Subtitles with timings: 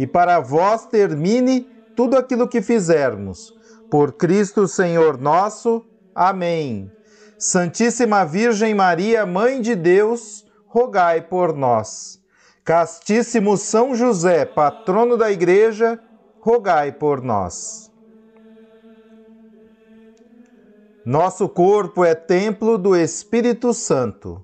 [0.00, 3.52] e para vós termine tudo aquilo que fizermos.
[3.90, 5.84] Por Cristo Senhor nosso.
[6.14, 6.90] Amém.
[7.38, 12.18] Santíssima Virgem Maria, Mãe de Deus, rogai por nós.
[12.64, 16.00] Castíssimo São José, patrono da Igreja,
[16.40, 17.92] rogai por nós.
[21.04, 24.42] Nosso corpo é templo do Espírito Santo.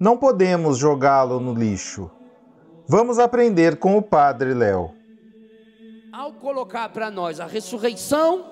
[0.00, 2.10] Não podemos jogá-lo no lixo.
[2.90, 4.94] Vamos aprender com o Padre Léo.
[6.10, 8.46] Ao colocar para nós a ressurreição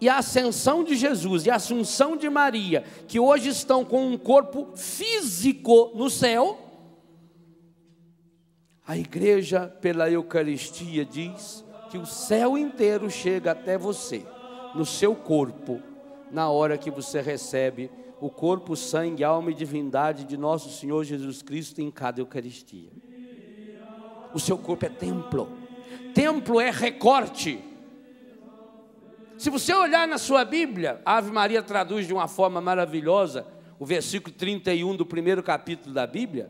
[0.00, 4.16] e a ascensão de Jesus e a assunção de Maria, que hoje estão com um
[4.16, 6.60] corpo físico no céu,
[8.86, 14.24] a igreja, pela Eucaristia, diz que o céu inteiro chega até você,
[14.76, 15.82] no seu corpo,
[16.30, 21.42] na hora que você recebe o corpo, sangue, alma e divindade de nosso Senhor Jesus
[21.42, 23.01] Cristo em cada Eucaristia
[24.34, 25.50] o seu corpo é templo.
[26.14, 27.62] Templo é recorte.
[29.38, 33.46] Se você olhar na sua Bíblia, a Ave Maria traduz de uma forma maravilhosa
[33.78, 36.48] o versículo 31 do primeiro capítulo da Bíblia.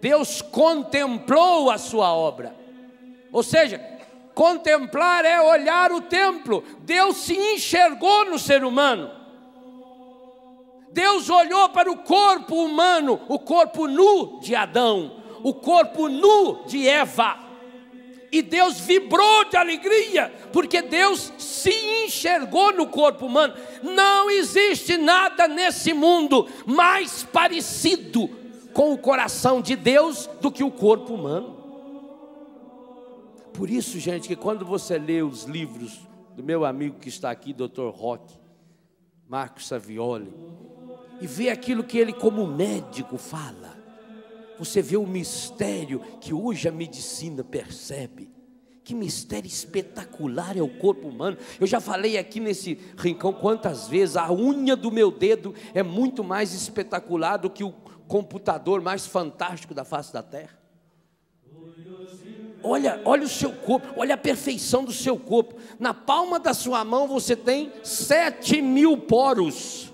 [0.00, 2.54] Deus contemplou a sua obra.
[3.32, 3.80] Ou seja,
[4.34, 6.62] contemplar é olhar o templo.
[6.80, 9.10] Deus se enxergou no ser humano.
[10.92, 16.86] Deus olhou para o corpo humano, o corpo nu de Adão, o corpo nu de
[16.88, 17.38] Eva.
[18.30, 21.70] E Deus vibrou de alegria, porque Deus se
[22.04, 23.54] enxergou no corpo humano.
[23.82, 28.30] Não existe nada nesse mundo mais parecido
[28.72, 31.62] com o coração de Deus do que o corpo humano.
[33.52, 36.00] Por isso, gente, que quando você lê os livros
[36.34, 37.90] do meu amigo que está aqui, Dr.
[37.92, 38.34] Roque,
[39.28, 40.32] Marcos Savioli,
[41.20, 43.76] e vê aquilo que ele, como médico, fala,
[44.58, 48.30] você vê o mistério que hoje a medicina percebe.
[48.84, 51.36] Que mistério espetacular é o corpo humano.
[51.60, 56.24] Eu já falei aqui nesse rincão quantas vezes a unha do meu dedo é muito
[56.24, 57.72] mais espetacular do que o
[58.08, 60.60] computador mais fantástico da face da terra.
[62.64, 65.56] Olha, olha o seu corpo, olha a perfeição do seu corpo.
[65.78, 69.92] Na palma da sua mão você tem sete mil poros.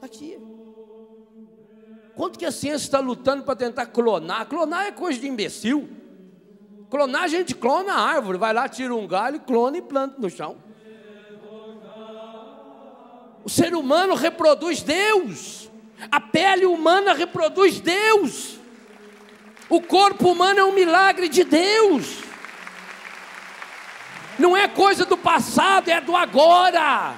[0.00, 0.43] Aqui.
[2.16, 4.46] Quanto que a ciência está lutando para tentar clonar?
[4.46, 5.88] Clonar é coisa de imbecil.
[6.88, 10.30] Clonar, a gente clona a árvore, vai lá, tira um galho, clona e planta no
[10.30, 10.56] chão.
[13.44, 15.68] O ser humano reproduz Deus.
[16.10, 18.58] A pele humana reproduz Deus.
[19.68, 22.18] O corpo humano é um milagre de Deus.
[24.38, 27.14] Não é coisa do passado, é do agora.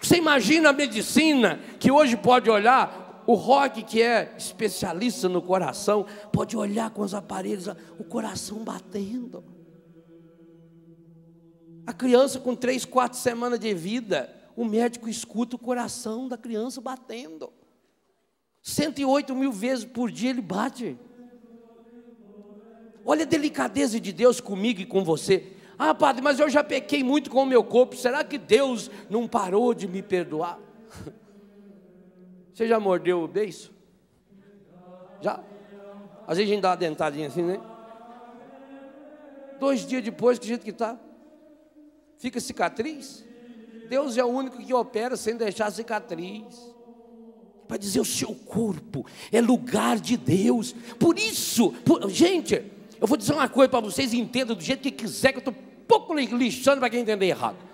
[0.00, 6.06] Você imagina a medicina que hoje pode olhar o Rock, que é especialista no coração,
[6.32, 7.68] pode olhar com os aparelhos,
[7.98, 9.44] o coração batendo.
[11.86, 16.80] A criança com três, quatro semanas de vida, o médico escuta o coração da criança
[16.80, 17.52] batendo.
[18.62, 20.96] 108 mil vezes por dia ele bate.
[23.04, 25.52] Olha a delicadeza de Deus comigo e com você.
[25.78, 27.94] Ah, padre, mas eu já pequei muito com o meu corpo.
[27.94, 30.58] Será que Deus não parou de me perdoar?
[32.58, 33.72] Você já mordeu o beiço?
[35.20, 35.40] Já?
[36.26, 37.60] Às vezes a gente dá uma dentadinha assim, né?
[39.60, 40.98] Dois dias depois, que jeito que está?
[42.16, 43.24] Fica cicatriz?
[43.88, 46.74] Deus é o único que opera sem deixar cicatriz.
[47.68, 50.74] Para dizer, o seu corpo é lugar de Deus.
[50.98, 52.60] Por isso, por, gente,
[53.00, 55.54] eu vou dizer uma coisa para vocês, entendam do jeito que quiser, que eu estou
[55.86, 57.67] pouco lixando para quem entender errado.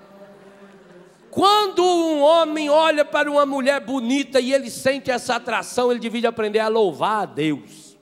[1.35, 6.29] Quando um homem olha para uma mulher bonita e ele sente essa atração, ele devia
[6.29, 7.99] aprender a louvar a Deus.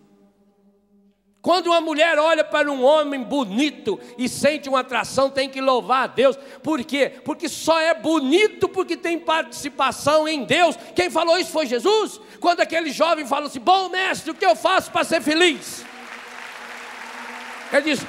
[1.41, 6.05] Quando uma mulher olha para um homem bonito e sente uma atração, tem que louvar
[6.05, 6.39] a Deus.
[6.63, 7.11] Por quê?
[7.25, 10.77] Porque só é bonito porque tem participação em Deus.
[10.95, 12.21] Quem falou isso foi Jesus.
[12.39, 15.87] Quando aquele jovem falou assim: Bom mestre, o que eu faço para ser feliz?
[17.73, 18.07] Ele diz: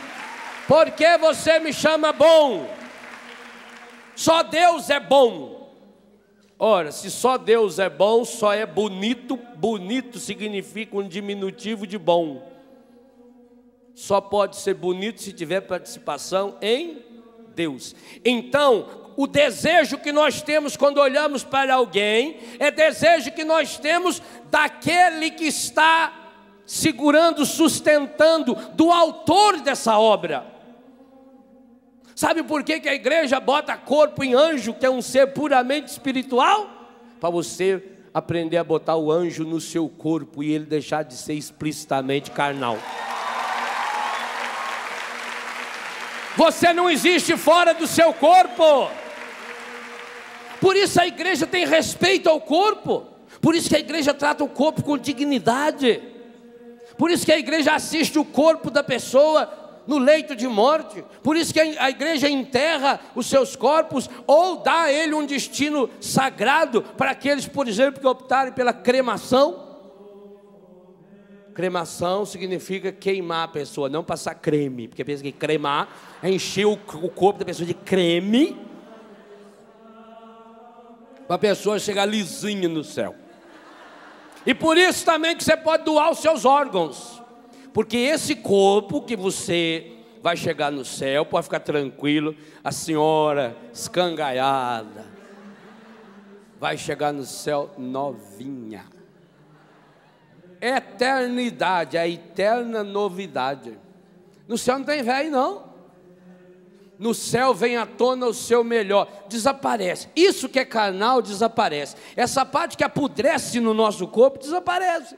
[0.67, 2.82] Por que você me chama bom?
[4.15, 5.73] Só Deus é bom.
[6.57, 9.37] Ora, se só Deus é bom, só é bonito.
[9.55, 12.53] Bonito significa um diminutivo de bom
[13.93, 17.03] só pode ser bonito se tiver participação em
[17.55, 17.95] Deus.
[18.25, 24.21] Então, o desejo que nós temos quando olhamos para alguém é desejo que nós temos
[24.49, 26.11] daquele que está
[26.65, 30.52] segurando, sustentando, do autor dessa obra.
[32.15, 35.87] Sabe por que, que a igreja bota corpo em anjo, que é um ser puramente
[35.87, 36.69] espiritual?
[37.19, 37.83] Para você
[38.13, 42.77] aprender a botar o anjo no seu corpo e ele deixar de ser explicitamente carnal.
[46.37, 48.89] Você não existe fora do seu corpo.
[50.61, 53.07] Por isso a igreja tem respeito ao corpo.
[53.41, 56.01] Por isso que a igreja trata o corpo com dignidade.
[56.97, 61.03] Por isso que a igreja assiste o corpo da pessoa no leito de morte.
[61.21, 65.89] Por isso que a igreja enterra os seus corpos ou dá a ele um destino
[65.99, 69.63] sagrado para aqueles, por exemplo, que optarem pela cremação.
[71.53, 75.87] Cremação significa queimar a pessoa, não passar creme, porque pensa que cremar
[76.21, 78.57] é encher o, corpo da pessoa de creme,
[81.27, 83.15] para a pessoa chegar lisinha no céu.
[84.45, 87.22] E por isso também que você pode doar os seus órgãos,
[87.73, 89.91] porque esse corpo que você
[90.21, 95.05] vai chegar no céu, pode ficar tranquilo, a senhora escangaiada,
[96.59, 98.93] vai chegar no céu novinha
[100.63, 103.77] eternidade, a eterna novidade.
[104.47, 105.73] No céu não tem velho, não.
[106.97, 110.07] No céu vem à tona o seu melhor, desaparece.
[110.15, 111.97] Isso que é carnal desaparece.
[112.15, 115.17] Essa parte que apodrece no nosso corpo desaparece.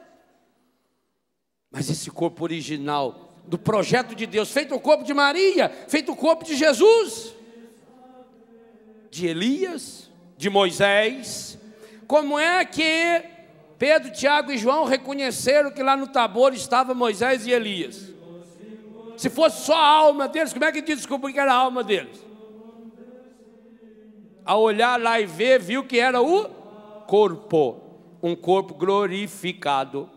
[1.76, 6.16] Mas esse corpo original, do projeto de Deus, feito o corpo de Maria, feito o
[6.16, 7.36] corpo de Jesus,
[9.12, 11.60] de Elias, de Moisés,
[12.08, 13.26] como é que
[13.78, 18.10] Pedro, Tiago e João reconheceram que lá no Tabor estava Moisés e Elias.
[19.18, 22.24] Se fosse só a alma deles, como é que descobriu que era a alma deles?
[24.46, 26.48] Ao olhar lá e ver, viu que era o
[27.06, 27.82] corpo,
[28.24, 30.15] um corpo glorificado.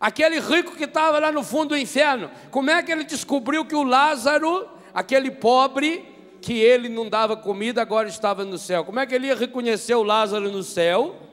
[0.00, 3.74] Aquele rico que estava lá no fundo do inferno, como é que ele descobriu que
[3.74, 6.08] o Lázaro, aquele pobre,
[6.40, 8.84] que ele não dava comida, agora estava no céu?
[8.84, 11.28] Como é que ele ia reconhecer o Lázaro no céu?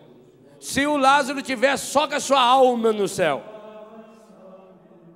[0.60, 3.44] se o Lázaro tivesse só com a sua alma no céu.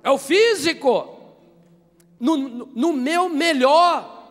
[0.02, 1.18] É o físico.
[2.18, 4.28] No, no, meu melhor.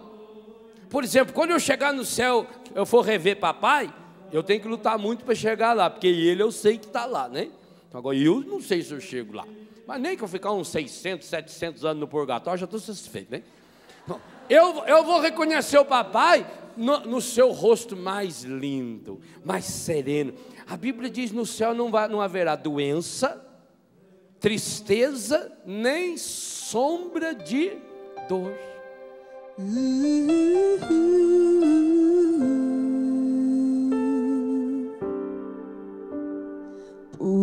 [0.90, 3.94] Por exemplo, quando eu chegar no céu, eu for rever papai,
[4.32, 7.28] eu tenho que lutar muito para chegar lá, porque ele eu sei que está lá,
[7.28, 7.50] né?
[7.94, 9.46] Agora eu não sei se eu chego lá.
[9.86, 13.44] Mas nem que eu ficar uns 600, 700 anos no purgatório, já estou satisfeito, né?
[14.50, 16.46] Eu, eu vou reconhecer o papai
[16.76, 20.34] no, no seu rosto mais lindo, mais sereno.
[20.68, 23.46] A Bíblia diz: no céu não, vai, não haverá doença,
[24.40, 27.78] tristeza, nem sombra de
[28.28, 28.54] dor.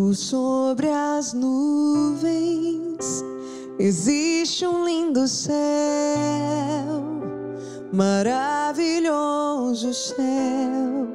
[0.09, 3.23] Por sobre as nuvens.
[3.79, 5.53] Existe um lindo céu,
[7.93, 11.09] maravilhoso céu.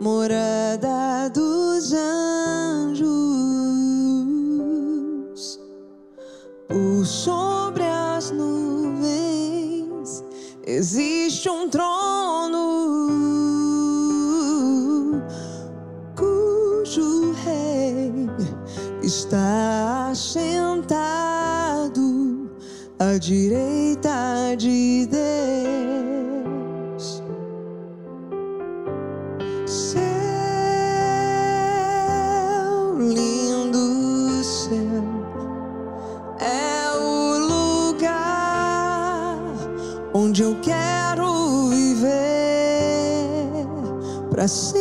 [0.00, 3.10] Morada dos anjos,
[6.68, 10.22] por sobre as nuvens
[10.64, 12.29] existe um trono
[23.10, 25.60] à direita de Deus.
[40.12, 42.10] onde eu quero viver
[44.30, 44.79] para sempre.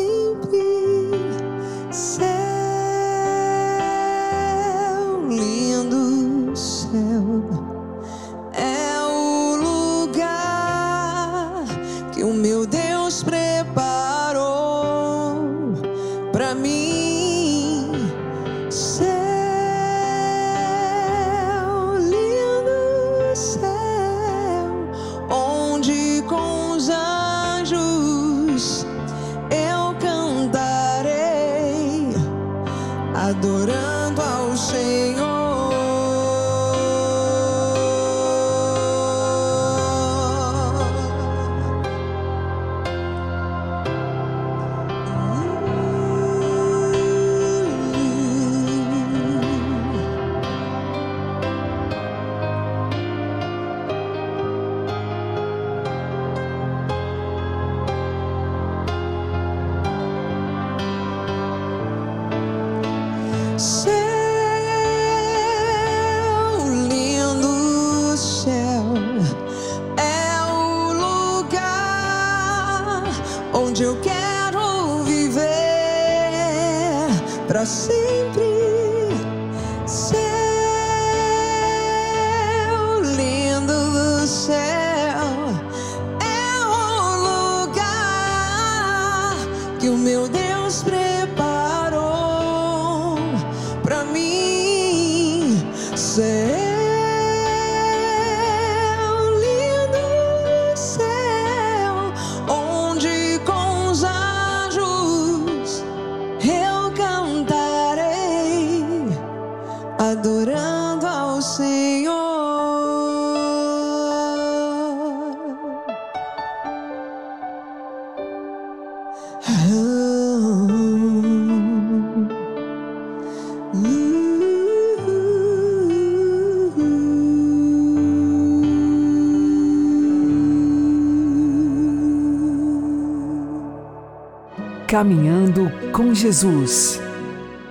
[134.87, 136.99] Caminhando com Jesus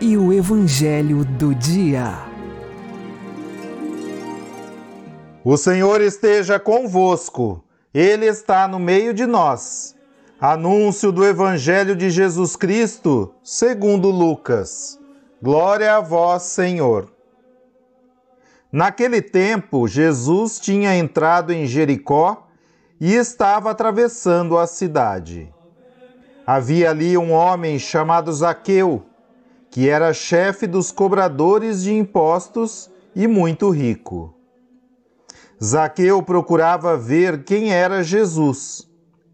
[0.00, 2.14] e o Evangelho do Dia.
[5.44, 9.97] O Senhor esteja convosco, Ele está no meio de nós.
[10.40, 14.96] Anúncio do Evangelho de Jesus Cristo, segundo Lucas.
[15.42, 17.10] Glória a vós, Senhor.
[18.70, 22.46] Naquele tempo, Jesus tinha entrado em Jericó
[23.00, 25.52] e estava atravessando a cidade.
[26.46, 29.06] Havia ali um homem chamado Zaqueu,
[29.68, 34.32] que era chefe dos cobradores de impostos e muito rico.
[35.60, 38.87] Zaqueu procurava ver quem era Jesus,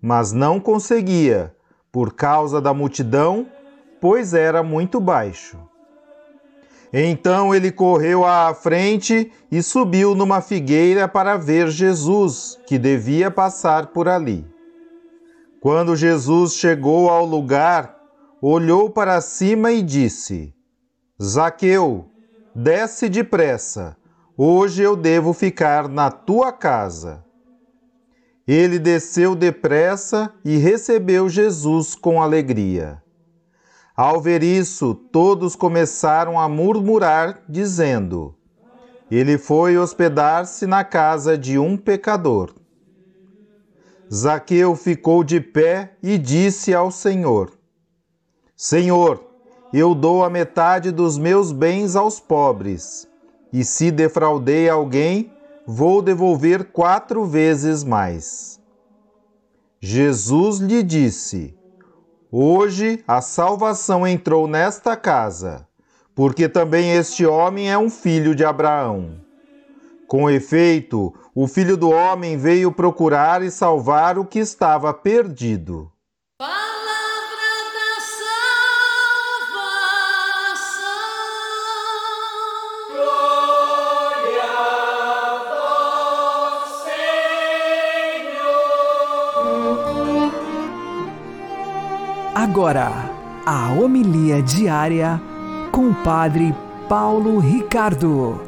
[0.06, 1.56] mas não conseguia,
[1.90, 3.46] por causa da multidão,
[4.02, 5.58] pois era muito baixo.
[6.92, 13.87] Então ele correu à frente e subiu numa figueira para ver Jesus, que devia passar
[13.94, 14.46] por ali.
[15.58, 17.99] Quando Jesus chegou ao lugar,
[18.42, 20.52] olhou para cima e disse:
[21.20, 22.11] Zaqueu,
[22.54, 23.96] desce depressa,
[24.37, 27.24] hoje eu devo ficar na tua casa.
[28.47, 33.03] Ele desceu depressa e recebeu Jesus com alegria.
[33.97, 38.35] Ao ver isso, todos começaram a murmurar, dizendo:
[39.11, 42.53] Ele foi hospedar-se na casa de um pecador.
[44.13, 47.53] Zaqueu ficou de pé e disse ao Senhor:
[48.55, 49.25] Senhor,
[49.73, 53.09] eu dou a metade dos meus bens aos pobres,
[53.53, 55.34] e se defraudei alguém,
[55.66, 58.61] vou devolver quatro vezes mais.
[59.80, 61.56] Jesus lhe disse:
[62.30, 65.66] Hoje a salvação entrou nesta casa,
[66.14, 69.21] porque também este homem é um filho de Abraão.
[70.06, 75.90] Com efeito, o filho do homem veio procurar e salvar o que estava perdido.
[92.35, 92.91] Agora,
[93.47, 95.21] a homilia diária
[95.71, 96.53] com o Padre
[96.88, 98.41] Paulo Ricardo.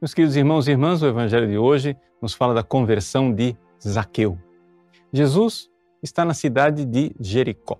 [0.00, 3.54] Meus queridos irmãos e irmãs, o Evangelho de hoje nos fala da conversão de
[3.86, 4.38] Zaqueu.
[5.12, 5.68] Jesus
[6.02, 7.78] está na cidade de Jericó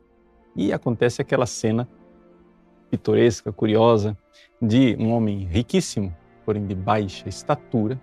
[0.55, 1.89] e acontece aquela cena
[2.91, 4.15] pitoresca, curiosa,
[4.61, 7.99] de um homem riquíssimo, porém de baixa estatura,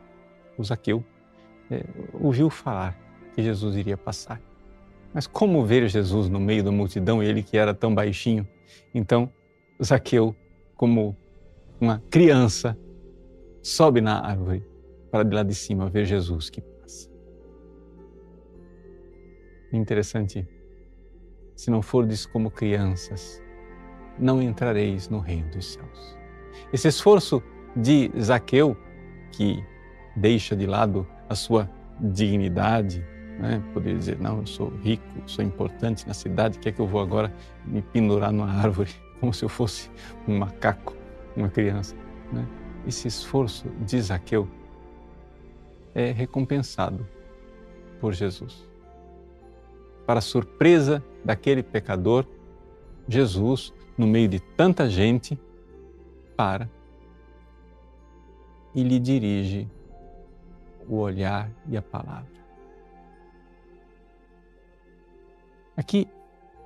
[0.57, 1.05] o Zaqueu,
[1.71, 1.83] é,
[2.13, 2.97] ouviu falar
[3.33, 4.41] que Jesus iria passar.
[5.13, 8.47] Mas como ver Jesus no meio da multidão, ele que era tão baixinho?
[8.93, 9.31] Então,
[9.83, 10.35] Zaqueu,
[10.75, 11.17] como
[11.79, 12.77] uma criança,
[13.61, 14.63] sobe na árvore
[15.11, 17.09] para de lá de cima ver Jesus que passa.
[19.71, 20.47] Interessante.
[21.55, 23.41] Se não fordes como crianças,
[24.17, 26.17] não entrareis no reino dos céus.
[26.71, 27.41] Esse esforço
[27.75, 28.77] de Zaqueu,
[29.31, 29.63] que
[30.15, 31.69] deixa de lado a sua
[31.99, 33.05] dignidade,
[33.39, 33.63] né?
[33.73, 37.33] Poderia dizer, não, eu sou rico, sou importante na cidade, quer que eu vou agora
[37.65, 39.89] me pendurar numa árvore como se eu fosse
[40.27, 40.95] um macaco,
[41.35, 41.95] uma criança,
[42.33, 42.45] né?
[42.87, 44.47] Esse esforço de Zaqueu
[45.93, 47.07] é recompensado
[47.99, 48.67] por Jesus.
[50.05, 52.25] Para surpresa daquele pecador,
[53.07, 55.37] Jesus, no meio de tanta gente,
[56.35, 56.69] para
[58.73, 59.67] e lhe dirige
[60.89, 62.39] o olhar e a palavra.
[65.77, 66.07] Aqui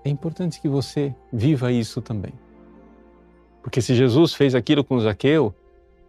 [0.04, 2.34] é importante que você viva isso também.
[3.62, 5.54] Porque se Jesus fez aquilo com Zaqueu,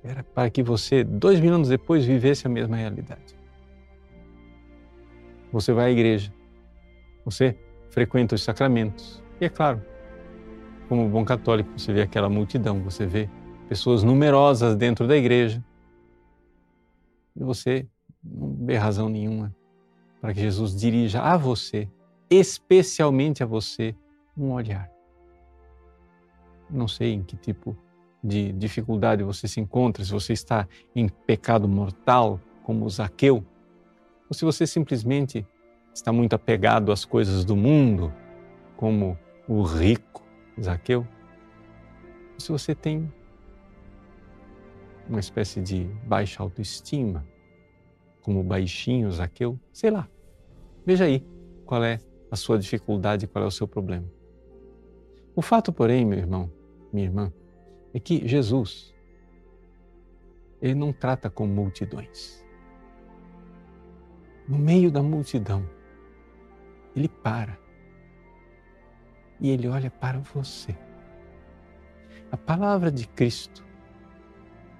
[0.02, 3.36] era para que você, dois minutos depois, vivesse a mesma realidade.
[5.52, 6.32] Você vai à igreja,
[7.24, 7.56] você
[7.90, 9.22] frequenta os sacramentos.
[9.40, 9.82] E é claro,
[10.88, 13.28] como bom católico, você vê aquela multidão, você vê
[13.68, 15.64] pessoas numerosas dentro da igreja.
[17.36, 17.86] E você
[18.24, 19.54] não vê razão nenhuma
[20.20, 21.88] para que Jesus dirija a você,
[22.30, 23.94] especialmente a você,
[24.36, 24.90] um olhar.
[26.70, 27.76] Não sei em que tipo
[28.22, 30.66] de dificuldade você se encontra, se você está
[30.96, 33.44] em pecado mortal, como Zaqueu,
[34.26, 35.46] ou se você simplesmente
[35.92, 38.10] está muito apegado às coisas do mundo,
[38.78, 40.22] como o rico
[40.58, 41.06] Zaqueu,
[42.32, 43.12] ou se você tem
[45.06, 47.26] uma espécie de baixa autoestima,
[48.24, 50.08] como baixinho Zaqueu, sei lá.
[50.84, 51.22] Veja aí
[51.66, 52.00] qual é
[52.30, 54.10] a sua dificuldade, qual é o seu problema.
[55.36, 56.50] O fato, porém, meu irmão,
[56.90, 57.32] minha irmã,
[57.92, 58.94] é que Jesus,
[60.60, 62.42] ele não trata com multidões.
[64.48, 65.68] No meio da multidão,
[66.96, 67.58] ele para
[69.38, 70.74] e ele olha para você.
[72.32, 73.64] A palavra de Cristo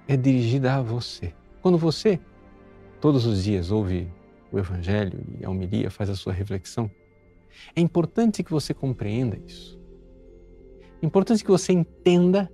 [0.07, 1.33] é dirigida a você.
[1.61, 2.19] Quando você,
[3.05, 4.11] todos os dias, ouve
[4.51, 6.89] o Evangelho e a homilia, faz a sua reflexão,
[7.75, 9.79] é importante que você compreenda isso.
[10.99, 12.51] É importante que você entenda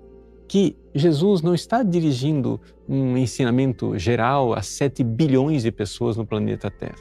[0.50, 6.70] que Jesus não está dirigindo um ensinamento geral a 7 bilhões de pessoas no planeta
[6.70, 7.00] Terra.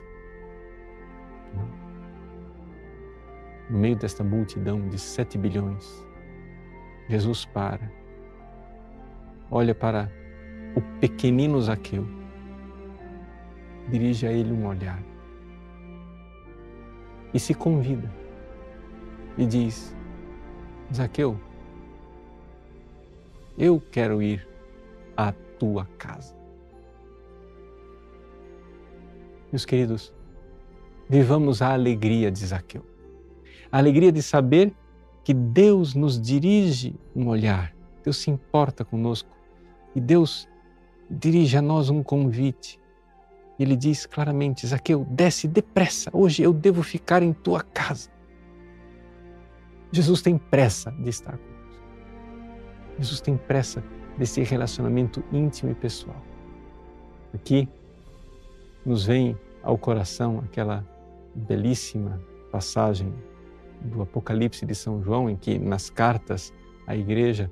[3.68, 6.06] No meio desta multidão de 7 bilhões,
[7.08, 7.90] Jesus para,
[9.50, 10.08] olha para
[10.76, 12.19] o pequenino Zaqueu,
[13.90, 15.02] dirige a ele um olhar
[17.32, 18.10] e se convida
[19.36, 19.94] e diz:
[20.92, 21.38] Zaqueu,
[23.58, 24.46] eu quero ir
[25.16, 26.34] à tua casa.
[29.52, 30.12] Meus queridos,
[31.08, 32.84] vivamos a alegria de Zaqueu.
[33.70, 34.72] A alegria de saber
[35.24, 39.36] que Deus nos dirige um olhar, Deus se importa conosco
[39.94, 40.48] e Deus
[41.10, 42.80] dirige a nós um convite.
[43.62, 48.10] Ele diz claramente: Zaqueu, desce depressa, hoje eu devo ficar em tua casa.
[49.92, 51.84] Jesus tem pressa de estar conosco.
[52.98, 53.84] Jesus tem pressa
[54.16, 56.24] desse relacionamento íntimo e pessoal.
[57.34, 57.68] Aqui
[58.84, 60.86] nos vem ao coração aquela
[61.34, 62.18] belíssima
[62.50, 63.12] passagem
[63.82, 66.52] do Apocalipse de São João, em que nas cartas
[66.86, 67.50] à igreja,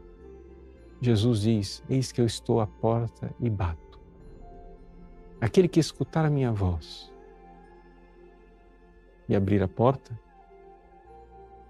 [1.03, 3.88] Jesus diz: Eis que eu estou à porta e bato.
[5.41, 7.13] Aquele que escutar a minha voz
[9.29, 10.19] e abrir a porta,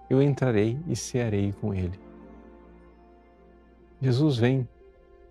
[0.09, 2.09] eu entrarei e cearei com ele
[4.01, 4.69] Jesus vem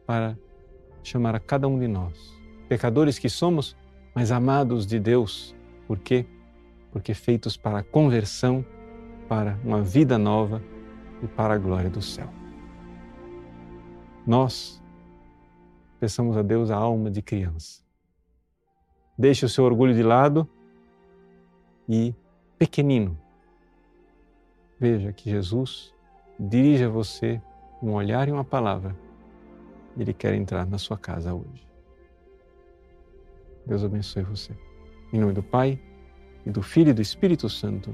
[0.06, 0.38] para
[1.02, 3.78] chamar a cada um de nós, pecadores que somos,
[4.14, 5.56] mas amados de Deus.
[5.88, 6.26] Por quê?
[6.92, 8.66] Porque feitos para a conversão,
[9.30, 10.62] para uma vida nova
[11.24, 12.30] e para a glória do céu.
[14.26, 14.84] Nós
[15.98, 17.87] peçamos a Deus a alma de criança.
[19.18, 20.48] Deixe o seu orgulho de lado
[21.90, 22.14] e,
[22.58, 23.18] pequenino,
[24.80, 25.94] veja que Jesus
[26.40, 27.42] dirige a você
[27.82, 28.96] um olhar e uma palavra,
[29.98, 31.68] Ele quer entrar na sua casa hoje.
[33.66, 34.54] Deus abençoe você.
[35.12, 35.80] Em nome do Pai,
[36.48, 37.94] e do Filho e do Espírito Santo.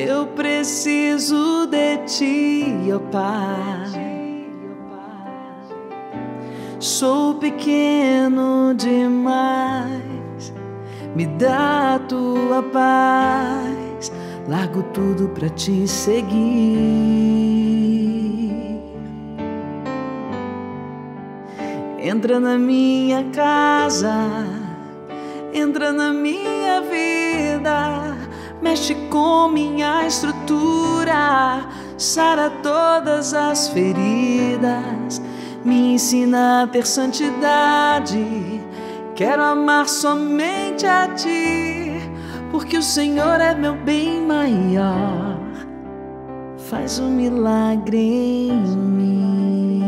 [0.00, 4.46] Eu preciso de ti, ó Pai.
[6.78, 10.54] Sou pequeno demais,
[11.16, 14.12] me dá a tua paz.
[14.46, 16.38] Largo tudo para te seguir.
[21.98, 24.14] Entra na minha casa,
[25.52, 28.17] entra na minha vida
[28.60, 31.66] mexe com minha estrutura,
[31.96, 35.20] sara todas as feridas,
[35.64, 38.58] me ensina a ter santidade.
[39.14, 41.92] Quero amar somente a ti,
[42.50, 45.38] porque o Senhor é meu bem maior.
[46.70, 49.87] Faz um milagre em mim.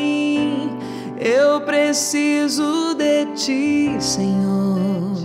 [1.61, 5.15] Eu preciso de ti, Senhor.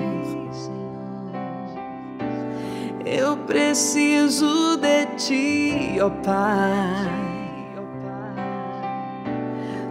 [3.07, 7.11] Eu preciso de ti, ó Pai.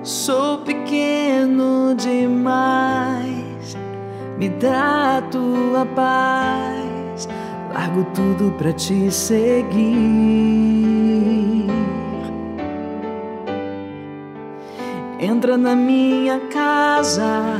[0.03, 3.75] Sou pequeno demais,
[4.37, 7.27] me dá a tua paz.
[7.73, 9.65] Largo tudo pra te seguir.
[15.19, 17.55] Entra na minha casa,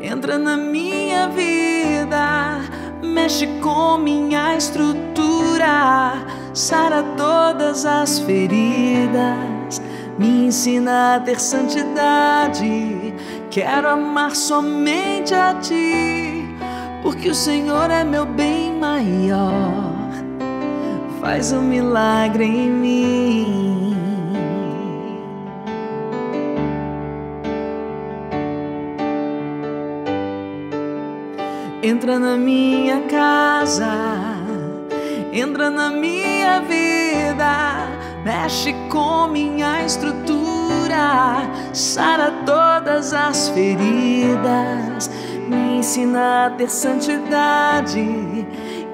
[0.00, 2.60] entra na minha vida,
[3.02, 6.14] mexe com minha estrutura,
[6.54, 9.82] sara todas as feridas,
[10.18, 13.14] me ensina a ter santidade.
[13.50, 16.48] Quero amar somente a ti,
[17.02, 19.92] porque o Senhor é meu bem maior.
[21.20, 23.67] Faz um milagre em mim.
[31.88, 33.90] Entra na minha casa,
[35.32, 37.88] entra na minha vida,
[38.22, 45.10] mexe com minha estrutura, sara todas as feridas,
[45.48, 48.46] me ensina a ter santidade.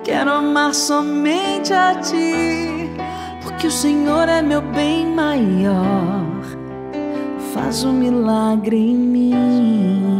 [0.04, 2.88] Quero amar somente a ti,
[3.42, 6.22] porque o Senhor é meu bem maior.
[7.52, 10.13] Faz um milagre em mim.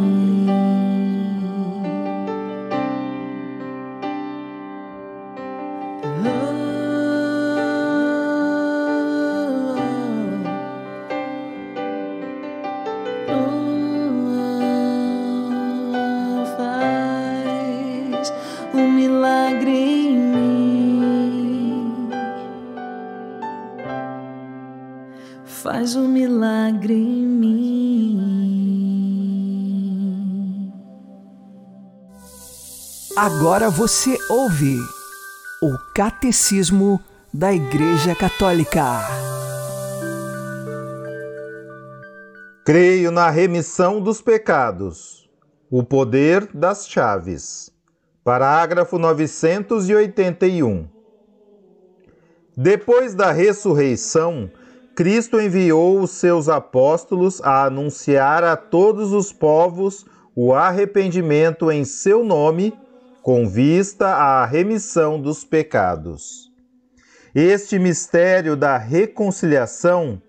[33.26, 34.76] Agora você ouve
[35.62, 37.00] o Catecismo
[37.32, 38.84] da Igreja Católica.
[42.66, 45.26] Creio na remissão dos pecados.
[45.70, 47.72] O poder das chaves.
[48.22, 50.86] Parágrafo 981.
[52.54, 54.50] Depois da ressurreição,
[54.94, 60.04] Cristo enviou os seus apóstolos a anunciar a todos os povos
[60.36, 62.83] o arrependimento em seu nome,
[63.24, 66.52] com vista à remissão dos pecados.
[67.34, 70.20] Este mistério da reconciliação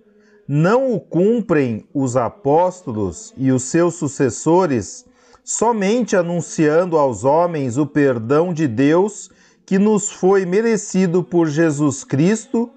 [0.47, 5.03] não o cumprem os apóstolos e os seus sucessores
[5.43, 9.29] somente anunciando aos homens o perdão de Deus
[9.65, 12.71] que nos foi merecido por Jesus Cristo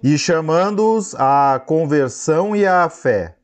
[0.00, 3.34] e chamando-os à conversão e à fé,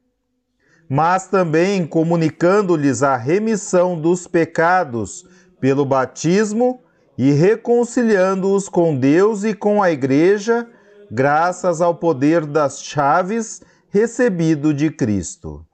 [0.89, 5.32] mas também comunicando-lhes a remissão dos pecados
[5.63, 6.83] pelo batismo
[7.17, 10.69] e reconciliando-os com Deus e com a Igreja
[11.09, 15.65] graças ao poder das chaves recebido de Cristo.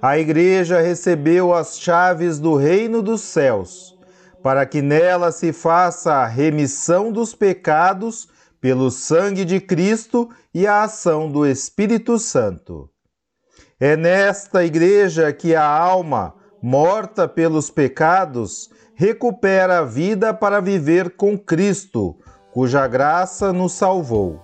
[0.00, 3.94] A Igreja recebeu as chaves do reino dos céus,
[4.42, 8.26] para que nela se faça a remissão dos pecados
[8.58, 12.88] pelo sangue de Cristo e a ação do Espírito Santo.
[13.78, 21.36] É nesta Igreja que a alma, morta pelos pecados, recupera a vida para viver com
[21.36, 22.16] Cristo,
[22.52, 24.40] cuja graça nos salvou.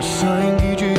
[0.00, 0.96] sangue de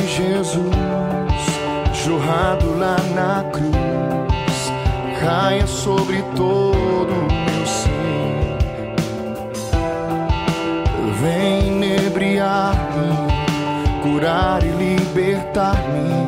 [14.18, 16.26] curar e libertar-me.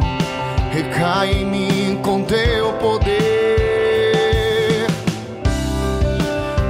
[0.73, 3.17] Recai em mim com teu poder.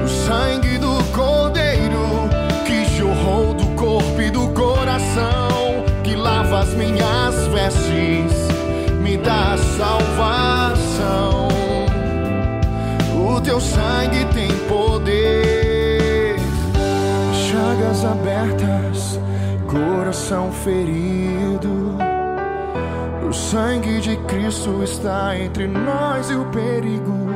[0.03, 2.27] O sangue do Cordeiro
[2.65, 8.33] que jorrou do corpo e do coração, que lava as minhas vestes,
[9.03, 11.49] me dá salvação.
[13.15, 16.37] O teu sangue tem poder,
[17.35, 19.20] chagas abertas,
[19.71, 21.97] coração ferido.
[23.27, 27.31] O sangue de Cristo está entre nós e o perigo.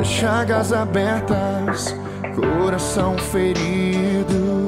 [0.00, 1.96] As chagas abertas,
[2.36, 4.64] coração ferido.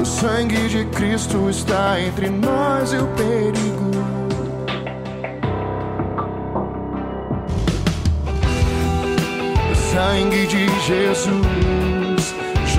[0.00, 3.88] O sangue de Cristo está entre nós e o perigo.
[9.74, 11.77] Sangue de Jesus,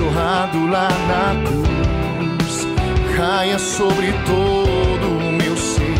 [0.00, 2.66] jorrado lá na cruz,
[3.16, 5.90] caia sobre todo o meu ser.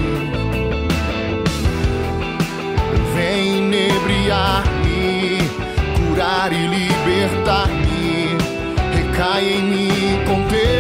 [3.15, 5.39] Vem inebriar-me,
[5.99, 8.39] curar e libertar-me.
[8.95, 10.80] Recai em mim com teu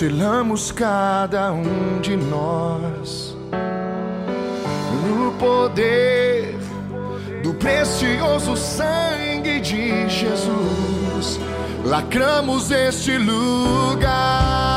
[0.00, 3.36] selamos cada um de nós.
[5.06, 6.58] No poder
[7.42, 11.38] do precioso sangue de Jesus,
[11.84, 14.69] lacramos este lugar.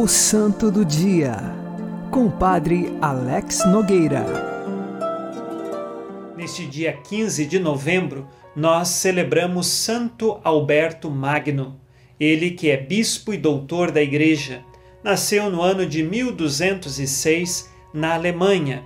[0.00, 1.36] O Santo do Dia,
[2.10, 4.24] com o Padre Alex Nogueira.
[6.34, 11.78] Neste dia 15 de novembro, nós celebramos Santo Alberto Magno,
[12.18, 14.64] ele que é bispo e doutor da Igreja.
[15.04, 18.82] Nasceu no ano de 1206 na Alemanha.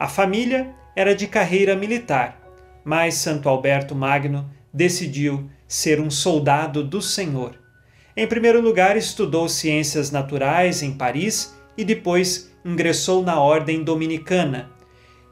[0.00, 2.40] A família era de carreira militar,
[2.82, 7.65] mas Santo Alberto Magno decidiu ser um soldado do Senhor.
[8.16, 14.70] Em primeiro lugar, estudou ciências naturais em Paris e depois ingressou na ordem dominicana.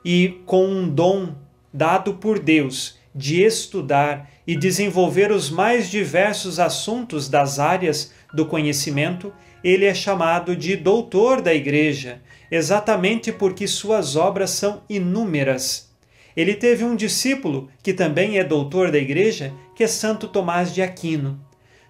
[0.05, 1.35] E com um dom
[1.73, 9.33] dado por Deus de estudar e desenvolver os mais diversos assuntos das áreas do conhecimento,
[9.62, 12.20] ele é chamado de doutor da Igreja,
[12.51, 15.90] exatamente porque suas obras são inúmeras.
[16.37, 20.83] Ele teve um discípulo que também é doutor da Igreja, que é Santo Tomás de
[20.83, 21.40] Aquino.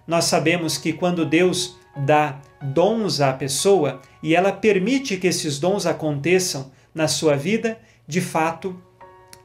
[0.07, 5.85] Nós sabemos que quando Deus dá dons à pessoa e ela permite que esses dons
[5.85, 8.79] aconteçam na sua vida, de fato,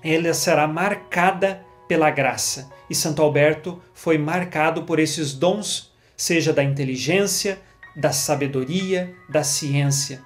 [0.02, 2.70] ela será marcada pela graça.
[2.88, 7.58] E Santo Alberto foi marcado por esses dons, seja da inteligência,
[7.96, 10.22] da sabedoria, da ciência.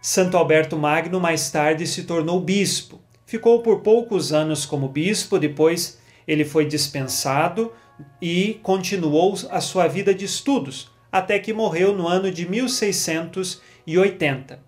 [0.00, 3.00] Santo Alberto Magno mais tarde se tornou bispo.
[3.24, 7.72] Ficou por poucos anos como bispo, depois ele foi dispensado
[8.20, 14.58] e continuou a sua vida de estudos, até que morreu no ano de 1680.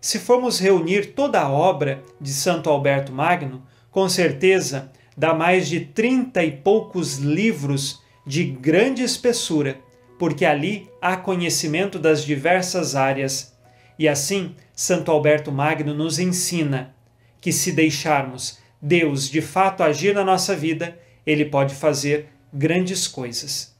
[0.00, 5.80] Se formos reunir toda a obra de Santo Alberto Magno, com certeza dá mais de
[5.80, 9.78] trinta e poucos livros de grande espessura,
[10.18, 13.56] porque ali há conhecimento das diversas áreas.
[13.98, 16.94] E assim, Santo Alberto Magno nos ensina
[17.40, 23.74] que se deixarmos Deus de fato agir na nossa vida, ele pode fazer grandes coisas.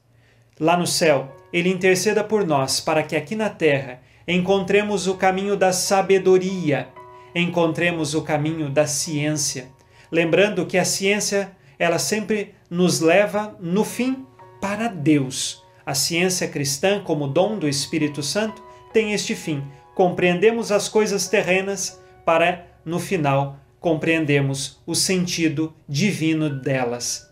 [0.59, 5.55] Lá no céu, ele interceda por nós para que aqui na terra encontremos o caminho
[5.55, 6.89] da sabedoria,
[7.33, 9.69] encontremos o caminho da ciência,
[10.11, 14.25] lembrando que a ciência ela sempre nos leva no fim
[14.61, 15.63] para Deus.
[15.85, 19.63] A ciência cristã, como dom do Espírito Santo, tem este fim.
[19.93, 27.31] Compreendemos as coisas terrenas para no final compreendemos o sentido divino delas.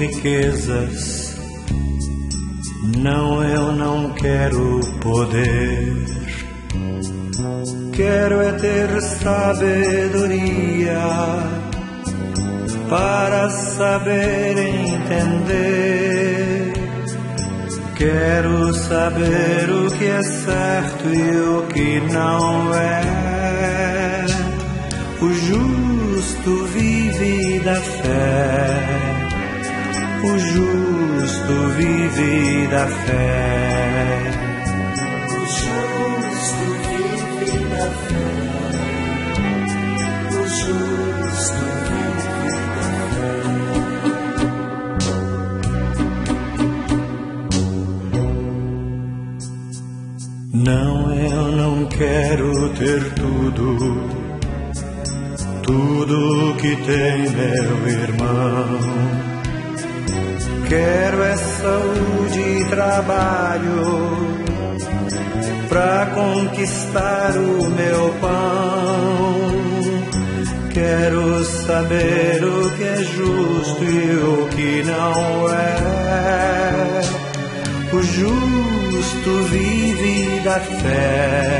[0.00, 1.36] Riquezas,
[2.96, 6.06] não, eu não quero poder.
[7.92, 10.98] Quero é ter sabedoria
[12.88, 15.52] para saber entender.
[17.94, 24.24] Quero saber o que é certo e o que não é.
[25.20, 28.89] O justo vive da fé
[30.22, 34.30] o justo vive da fé.
[35.28, 38.28] O justo vive da fé.
[40.30, 43.30] O justo vive da fé.
[50.52, 53.66] Não, eu não quero ter tudo,
[55.62, 58.79] tudo que tem meu irmão
[60.70, 63.82] Quero é saúde e trabalho
[65.68, 69.40] pra conquistar o meu pão.
[70.72, 77.02] Quero saber o que é justo e o que não é.
[77.92, 81.50] O justo vive da fé.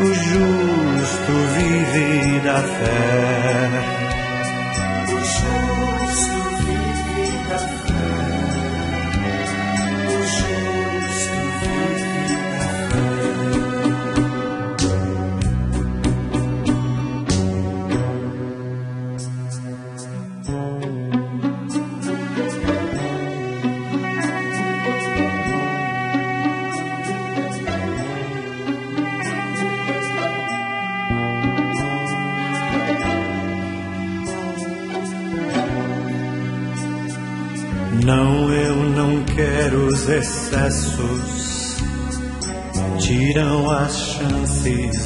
[0.00, 4.03] O justo vive da fé.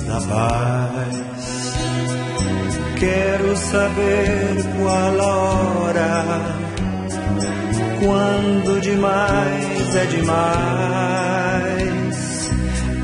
[0.08, 1.14] Da paz.
[2.98, 6.24] Quero saber qual a hora,
[8.00, 10.38] quando demais é demais.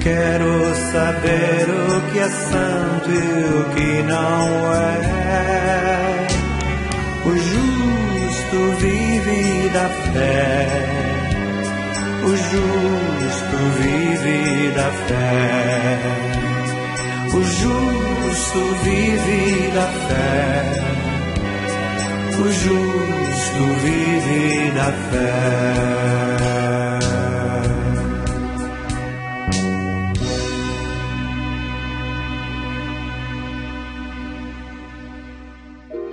[0.00, 3.22] Quero saber o que é santo e
[3.58, 6.26] o que não é.
[7.24, 10.66] O justo vive da fé.
[12.22, 16.33] O justo vive da fé.
[17.36, 20.84] O justo vive da fé.
[22.40, 26.14] o justo vive da fé.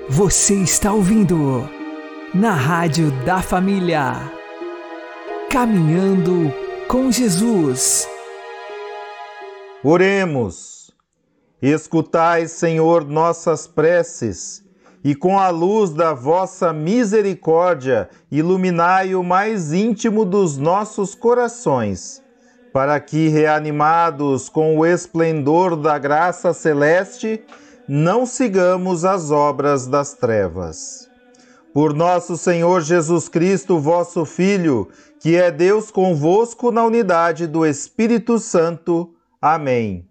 [0.10, 1.70] Você está ouvindo
[2.34, 4.14] na Rádio da Família.
[5.50, 6.54] Caminhando
[6.88, 8.08] com Jesus.
[9.84, 10.81] Oremos.
[11.62, 14.64] Escutai, Senhor, nossas preces,
[15.04, 22.22] e com a luz da vossa misericórdia, iluminai o mais íntimo dos nossos corações,
[22.74, 27.44] para que, reanimados com o esplendor da graça celeste,
[27.88, 31.10] não sigamos as obras das trevas.
[31.74, 34.90] Por nosso Senhor Jesus Cristo, vosso Filho,
[35.20, 39.14] que é Deus convosco na unidade do Espírito Santo.
[39.42, 40.11] Amém.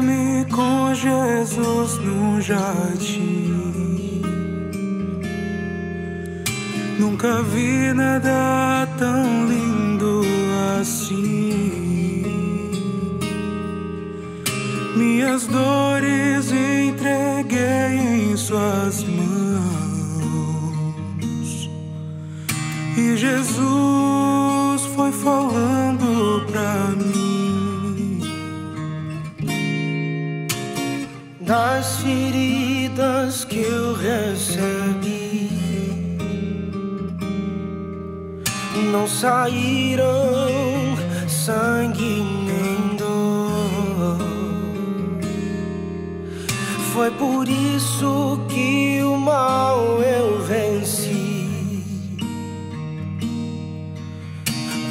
[1.01, 4.21] Jesus no jardim.
[6.99, 10.21] Nunca vi nada tão lindo
[10.79, 11.81] assim.
[14.95, 19.31] Minhas dores entreguei em Suas mãos.
[22.95, 27.20] E Jesus foi falando pra mim.
[31.41, 35.31] Das feridas que eu recebi
[38.91, 40.05] não saíram
[41.27, 44.17] sangue nem dor.
[46.93, 51.83] Foi por isso que o mal eu venci,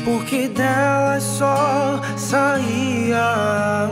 [0.05, 3.89] porque dela só saía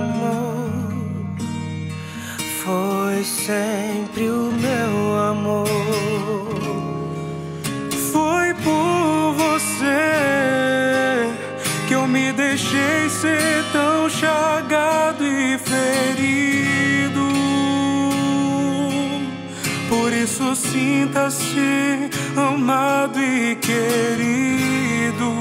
[21.08, 25.32] sinta-se amado e querido.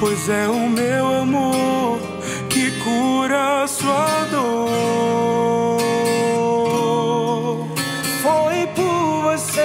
[0.00, 2.00] Pois é o meu amor
[2.48, 5.78] que cura sua dor.
[8.22, 9.62] Foi por você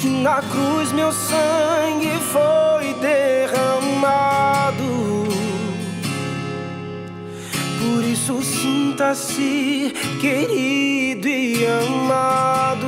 [0.00, 4.48] que na cruz meu sangue foi derramado.
[7.80, 12.86] Por isso sinta-se querido e amado.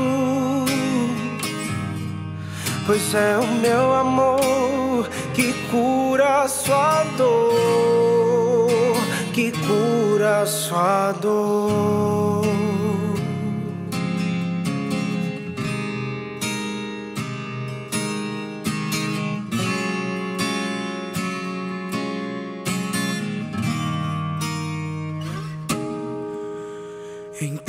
[2.87, 8.70] Pois é o meu amor que cura sua dor,
[9.33, 12.80] que cura sua dor.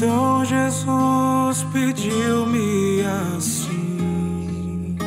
[0.03, 3.03] Então Jesus pediu-me
[3.37, 4.97] assim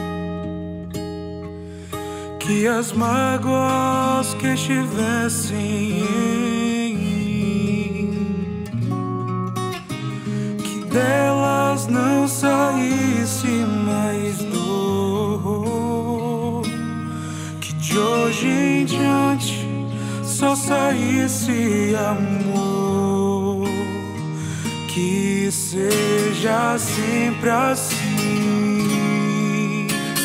[2.39, 8.65] que as mágoas que estivessem em mim,
[10.63, 16.63] que delas não saísse mais dor,
[17.61, 19.67] que de hoje em diante
[20.23, 22.74] só saísse amor
[24.95, 27.99] que seja sempre assim.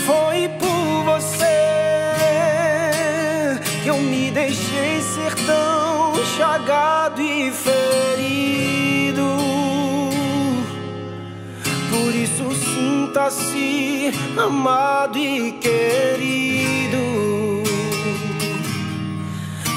[0.06, 1.46] Foi por você
[3.82, 9.28] que eu me deixei ser tão chagado e ferido.
[11.90, 17.00] Por isso sinta-se amado e querido.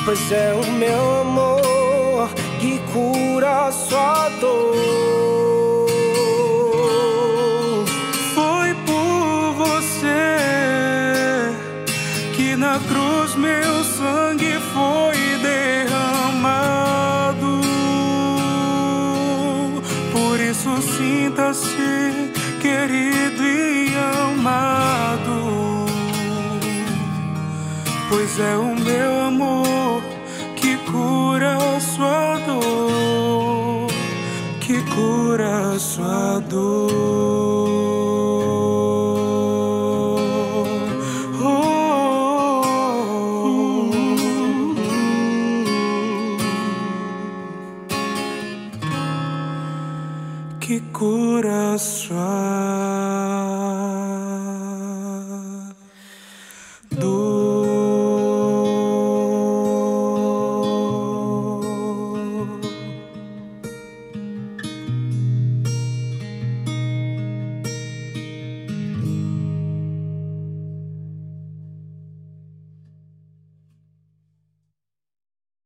[0.04, 1.61] Pois é o meu amor
[2.60, 5.86] que cura sua dor.
[8.34, 10.36] Foi por você
[12.34, 16.42] que na cruz meu sangue foi derramado.
[20.12, 20.82] Por isso
[21.52, 23.92] tornasse querido e
[24.24, 25.86] amado,
[28.08, 29.31] pois é o meu amor
[35.32, 37.31] cura sua dor.